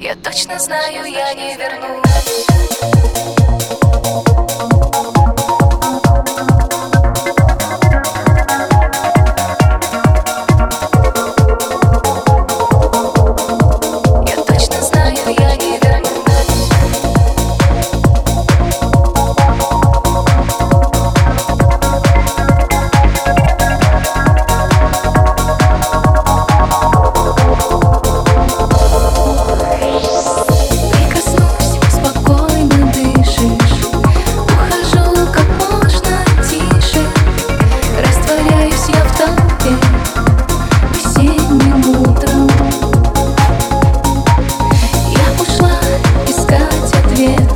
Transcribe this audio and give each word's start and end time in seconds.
Я 0.00 0.14
точно 0.14 0.58
знаю, 0.58 1.04
я 1.04 1.34
не 1.34 1.56
вернусь 1.56 2.46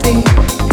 You. 0.05 0.64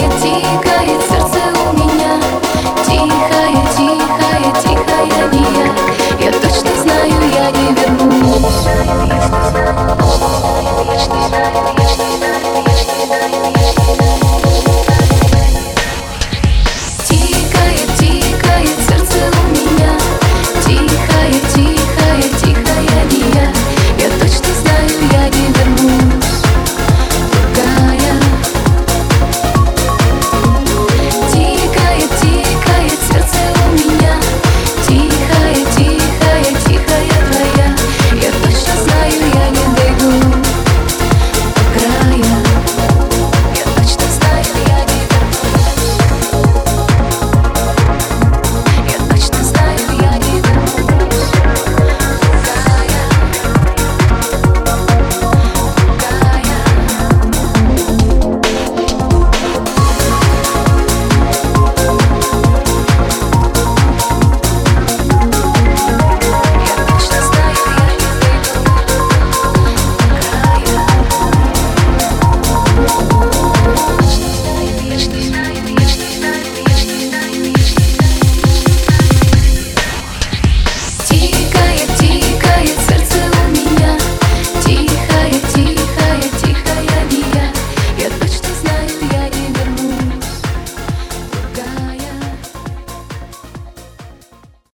самое 0.00 0.73